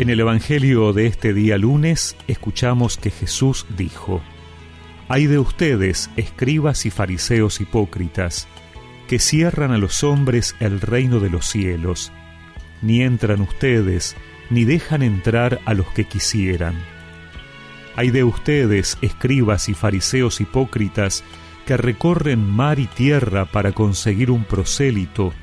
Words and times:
En 0.00 0.08
el 0.08 0.18
Evangelio 0.18 0.94
de 0.94 1.06
este 1.06 1.34
día 1.34 1.58
lunes 1.58 2.16
escuchamos 2.26 2.96
que 2.96 3.10
Jesús 3.10 3.66
dijo, 3.76 4.22
Hay 5.08 5.26
de 5.26 5.38
ustedes, 5.38 6.08
escribas 6.16 6.86
y 6.86 6.90
fariseos 6.90 7.60
hipócritas, 7.60 8.48
que 9.08 9.18
cierran 9.18 9.72
a 9.72 9.76
los 9.76 10.02
hombres 10.02 10.56
el 10.58 10.80
reino 10.80 11.20
de 11.20 11.28
los 11.28 11.44
cielos, 11.44 12.12
ni 12.80 13.02
entran 13.02 13.42
ustedes, 13.42 14.16
ni 14.48 14.64
dejan 14.64 15.02
entrar 15.02 15.60
a 15.66 15.74
los 15.74 15.88
que 15.88 16.04
quisieran. 16.04 16.76
Hay 17.94 18.08
de 18.10 18.24
ustedes, 18.24 18.96
escribas 19.02 19.68
y 19.68 19.74
fariseos 19.74 20.40
hipócritas, 20.40 21.24
que 21.66 21.76
recorren 21.76 22.42
mar 22.42 22.78
y 22.78 22.86
tierra 22.86 23.44
para 23.44 23.72
conseguir 23.72 24.30
un 24.30 24.44
prosélito, 24.44 25.34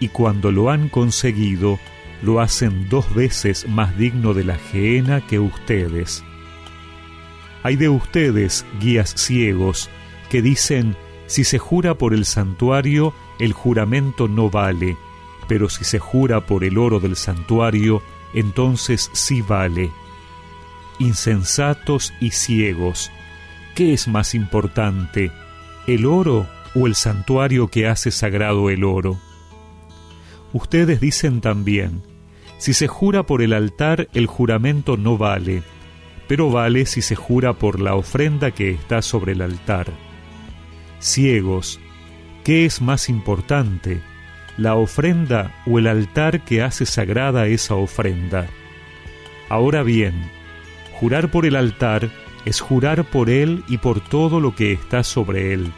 y 0.00 0.08
cuando 0.08 0.52
lo 0.52 0.70
han 0.70 0.88
conseguido, 0.88 1.78
lo 2.22 2.40
hacen 2.40 2.88
dos 2.88 3.14
veces 3.14 3.68
más 3.68 3.96
digno 3.96 4.34
de 4.34 4.44
la 4.44 4.56
gehenna 4.56 5.20
que 5.26 5.38
ustedes. 5.38 6.24
Hay 7.62 7.76
de 7.76 7.88
ustedes, 7.88 8.64
guías 8.80 9.14
ciegos, 9.16 9.90
que 10.30 10.42
dicen, 10.42 10.96
si 11.26 11.44
se 11.44 11.58
jura 11.58 11.94
por 11.94 12.14
el 12.14 12.24
santuario, 12.24 13.12
el 13.38 13.52
juramento 13.52 14.28
no 14.28 14.50
vale, 14.50 14.96
pero 15.48 15.68
si 15.68 15.84
se 15.84 15.98
jura 15.98 16.46
por 16.46 16.64
el 16.64 16.78
oro 16.78 17.00
del 17.00 17.16
santuario, 17.16 18.02
entonces 18.34 19.10
sí 19.12 19.42
vale. 19.42 19.90
Insensatos 20.98 22.12
y 22.20 22.30
ciegos, 22.30 23.10
¿qué 23.74 23.92
es 23.92 24.08
más 24.08 24.34
importante, 24.34 25.32
el 25.86 26.06
oro 26.06 26.46
o 26.74 26.86
el 26.86 26.94
santuario 26.94 27.68
que 27.68 27.86
hace 27.86 28.10
sagrado 28.10 28.70
el 28.70 28.84
oro? 28.84 29.18
Ustedes 30.52 31.00
dicen 31.00 31.40
también, 31.40 32.02
si 32.58 32.72
se 32.72 32.86
jura 32.86 33.24
por 33.24 33.42
el 33.42 33.52
altar 33.52 34.08
el 34.14 34.26
juramento 34.26 34.96
no 34.96 35.18
vale, 35.18 35.62
pero 36.28 36.50
vale 36.50 36.86
si 36.86 37.02
se 37.02 37.14
jura 37.14 37.52
por 37.52 37.80
la 37.80 37.94
ofrenda 37.94 38.50
que 38.50 38.70
está 38.70 39.02
sobre 39.02 39.32
el 39.32 39.42
altar. 39.42 39.88
Ciegos, 40.98 41.78
¿qué 42.44 42.64
es 42.64 42.80
más 42.80 43.08
importante, 43.08 44.00
la 44.56 44.74
ofrenda 44.74 45.54
o 45.66 45.78
el 45.78 45.86
altar 45.86 46.44
que 46.44 46.62
hace 46.62 46.86
sagrada 46.86 47.46
esa 47.46 47.74
ofrenda? 47.74 48.46
Ahora 49.48 49.82
bien, 49.82 50.14
jurar 50.98 51.30
por 51.30 51.46
el 51.46 51.56
altar 51.56 52.10
es 52.44 52.60
jurar 52.60 53.04
por 53.04 53.28
él 53.28 53.62
y 53.68 53.78
por 53.78 54.00
todo 54.00 54.40
lo 54.40 54.54
que 54.54 54.72
está 54.72 55.04
sobre 55.04 55.52
él. 55.52 55.72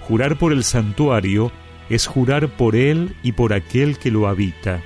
Jurar 0.00 0.38
por 0.38 0.52
el 0.52 0.64
santuario 0.64 1.52
es 1.90 2.06
jurar 2.06 2.56
por 2.56 2.76
Él 2.76 3.14
y 3.22 3.32
por 3.32 3.52
aquel 3.52 3.98
que 3.98 4.10
lo 4.10 4.28
habita. 4.28 4.80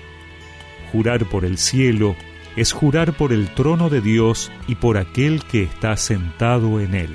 Jurar 0.91 1.27
por 1.27 1.45
el 1.45 1.59
cielo 1.59 2.17
es 2.57 2.73
jurar 2.73 3.17
por 3.17 3.33
el 3.33 3.53
trono 3.55 3.91
de 3.91 4.01
Dios 4.01 4.51
y 4.67 4.77
por 4.77 4.97
aquel 4.97 5.45
que 5.45 5.63
está 5.63 5.97
sentado 5.97 6.81
en 6.81 6.95
él. 6.95 7.11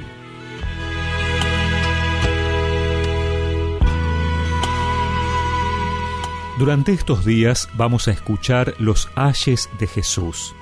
Durante 6.58 6.92
estos 6.92 7.24
días 7.24 7.70
vamos 7.76 8.10
a 8.10 8.12
escuchar 8.12 8.76
los 8.80 9.10
ayes 9.16 9.70
de 9.80 9.88
Jesús. 9.88 10.54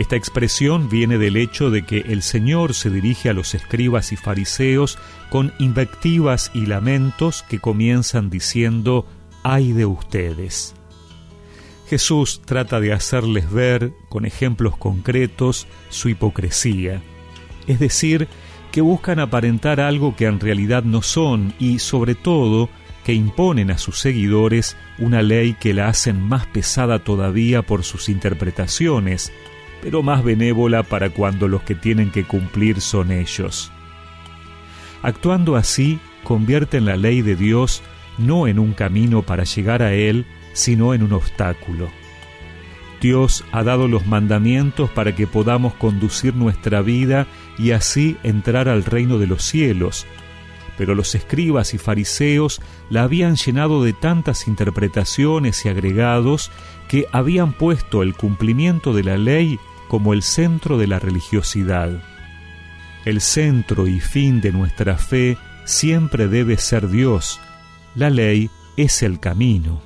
Esta 0.00 0.16
expresión 0.16 0.88
viene 0.88 1.18
del 1.18 1.36
hecho 1.36 1.68
de 1.68 1.82
que 1.82 1.98
el 1.98 2.22
Señor 2.22 2.72
se 2.72 2.88
dirige 2.88 3.28
a 3.28 3.34
los 3.34 3.54
escribas 3.54 4.12
y 4.12 4.16
fariseos 4.16 4.98
con 5.28 5.52
invectivas 5.58 6.50
y 6.54 6.64
lamentos 6.64 7.42
que 7.42 7.58
comienzan 7.58 8.30
diciendo, 8.30 9.06
ay 9.42 9.74
de 9.74 9.84
ustedes. 9.84 10.74
Jesús 11.86 12.40
trata 12.46 12.80
de 12.80 12.94
hacerles 12.94 13.52
ver, 13.52 13.92
con 14.08 14.24
ejemplos 14.24 14.74
concretos, 14.78 15.66
su 15.90 16.08
hipocresía, 16.08 17.02
es 17.66 17.78
decir, 17.78 18.26
que 18.72 18.80
buscan 18.80 19.18
aparentar 19.18 19.80
algo 19.80 20.16
que 20.16 20.24
en 20.24 20.40
realidad 20.40 20.82
no 20.82 21.02
son 21.02 21.52
y, 21.58 21.78
sobre 21.78 22.14
todo, 22.14 22.70
que 23.04 23.12
imponen 23.12 23.70
a 23.70 23.76
sus 23.76 23.98
seguidores 23.98 24.78
una 24.98 25.20
ley 25.20 25.54
que 25.60 25.74
la 25.74 25.88
hacen 25.88 26.22
más 26.22 26.46
pesada 26.46 27.00
todavía 27.00 27.60
por 27.60 27.84
sus 27.84 28.08
interpretaciones, 28.08 29.30
pero 29.82 30.02
más 30.02 30.22
benévola 30.22 30.82
para 30.82 31.10
cuando 31.10 31.48
los 31.48 31.62
que 31.62 31.74
tienen 31.74 32.10
que 32.10 32.24
cumplir 32.24 32.80
son 32.80 33.10
ellos. 33.10 33.72
Actuando 35.02 35.56
así, 35.56 35.98
convierten 36.24 36.84
la 36.84 36.96
ley 36.96 37.22
de 37.22 37.36
Dios 37.36 37.82
no 38.18 38.46
en 38.46 38.58
un 38.58 38.72
camino 38.72 39.22
para 39.22 39.44
llegar 39.44 39.82
a 39.82 39.94
Él, 39.94 40.26
sino 40.52 40.94
en 40.94 41.02
un 41.02 41.12
obstáculo. 41.12 41.88
Dios 43.00 43.44
ha 43.50 43.62
dado 43.62 43.88
los 43.88 44.06
mandamientos 44.06 44.90
para 44.90 45.14
que 45.16 45.26
podamos 45.26 45.72
conducir 45.74 46.34
nuestra 46.34 46.82
vida 46.82 47.26
y 47.58 47.70
así 47.70 48.18
entrar 48.22 48.68
al 48.68 48.84
reino 48.84 49.18
de 49.18 49.26
los 49.26 49.42
cielos, 49.42 50.06
pero 50.76 50.94
los 50.94 51.14
escribas 51.14 51.72
y 51.72 51.78
fariseos 51.78 52.60
la 52.90 53.04
habían 53.04 53.36
llenado 53.36 53.82
de 53.82 53.94
tantas 53.94 54.46
interpretaciones 54.48 55.64
y 55.64 55.70
agregados 55.70 56.50
que 56.88 57.06
habían 57.12 57.52
puesto 57.52 58.02
el 58.02 58.14
cumplimiento 58.14 58.92
de 58.92 59.04
la 59.04 59.16
ley 59.16 59.58
como 59.90 60.12
el 60.12 60.22
centro 60.22 60.78
de 60.78 60.86
la 60.86 61.00
religiosidad. 61.00 61.90
El 63.04 63.20
centro 63.20 63.88
y 63.88 63.98
fin 63.98 64.40
de 64.40 64.52
nuestra 64.52 64.96
fe 64.96 65.36
siempre 65.64 66.28
debe 66.28 66.58
ser 66.58 66.88
Dios. 66.88 67.40
La 67.96 68.08
ley 68.08 68.50
es 68.76 69.02
el 69.02 69.18
camino. 69.18 69.82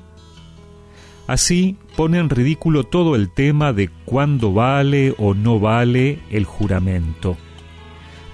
Así 1.27 1.79
pone 1.97 2.19
en 2.19 2.29
ridículo 2.29 2.85
todo 2.85 3.17
el 3.17 3.31
tema 3.31 3.73
de 3.73 3.89
cuándo 4.05 4.53
vale 4.53 5.15
o 5.17 5.33
no 5.33 5.59
vale 5.59 6.19
el 6.29 6.45
juramento. 6.45 7.39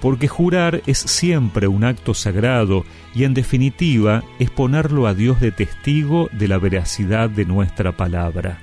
Porque 0.01 0.27
jurar 0.27 0.81
es 0.87 0.97
siempre 0.97 1.67
un 1.67 1.85
acto 1.85 2.13
sagrado 2.13 2.83
y 3.15 3.23
en 3.23 3.33
definitiva 3.33 4.25
es 4.39 4.49
ponerlo 4.49 5.07
a 5.07 5.13
Dios 5.13 5.39
de 5.39 5.53
testigo 5.53 6.27
de 6.33 6.49
la 6.49 6.57
veracidad 6.57 7.29
de 7.29 7.45
nuestra 7.45 7.95
palabra. 7.95 8.59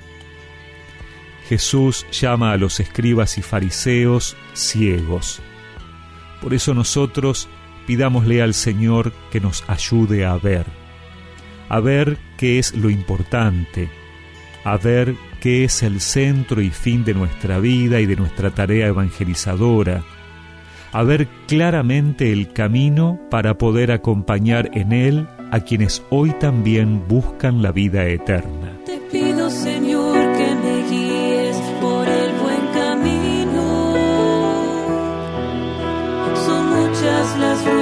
Jesús 1.49 2.05
llama 2.11 2.51
a 2.51 2.57
los 2.57 2.79
escribas 2.79 3.39
y 3.39 3.41
fariseos 3.41 4.37
ciegos. 4.53 5.41
Por 6.43 6.53
eso 6.53 6.75
nosotros 6.75 7.49
pidámosle 7.87 8.43
al 8.43 8.53
Señor 8.53 9.11
que 9.31 9.39
nos 9.39 9.63
ayude 9.67 10.27
a 10.27 10.37
ver, 10.37 10.67
a 11.67 11.79
ver 11.79 12.19
qué 12.37 12.59
es 12.59 12.75
lo 12.75 12.91
importante, 12.91 13.89
a 14.63 14.77
ver 14.77 15.15
qué 15.41 15.63
es 15.63 15.81
el 15.81 16.01
centro 16.01 16.61
y 16.61 16.69
fin 16.69 17.03
de 17.03 17.15
nuestra 17.15 17.57
vida 17.57 17.99
y 17.99 18.05
de 18.05 18.15
nuestra 18.15 18.51
tarea 18.51 18.85
evangelizadora, 18.85 20.03
a 20.91 21.01
ver 21.01 21.27
claramente 21.47 22.31
el 22.31 22.53
camino 22.53 23.19
para 23.31 23.57
poder 23.57 23.91
acompañar 23.91 24.69
en 24.73 24.91
él 24.91 25.27
a 25.49 25.61
quienes 25.61 26.03
hoy 26.11 26.29
también 26.33 27.07
buscan 27.07 27.63
la 27.63 27.71
vida 27.71 28.05
eterna. 28.05 28.58
just 37.09 37.37
last 37.37 37.78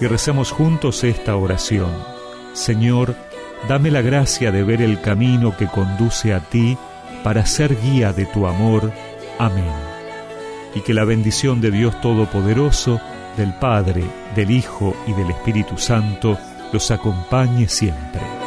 y 0.00 0.06
recemos 0.06 0.50
juntos 0.50 1.04
esta 1.04 1.36
oración. 1.36 1.90
Señor, 2.54 3.14
dame 3.68 3.90
la 3.90 4.02
gracia 4.02 4.50
de 4.50 4.62
ver 4.62 4.80
el 4.80 5.00
camino 5.00 5.56
que 5.56 5.66
conduce 5.66 6.32
a 6.32 6.40
ti 6.40 6.76
para 7.22 7.44
ser 7.46 7.78
guía 7.80 8.12
de 8.12 8.26
tu 8.26 8.46
amor. 8.46 8.92
Amén. 9.38 9.72
Y 10.74 10.80
que 10.80 10.94
la 10.94 11.04
bendición 11.04 11.60
de 11.60 11.70
Dios 11.70 12.00
Todopoderoso, 12.00 13.00
del 13.36 13.52
Padre, 13.54 14.04
del 14.34 14.50
Hijo 14.50 14.96
y 15.06 15.12
del 15.12 15.30
Espíritu 15.30 15.76
Santo 15.76 16.38
los 16.72 16.90
acompañe 16.90 17.68
siempre. 17.68 18.39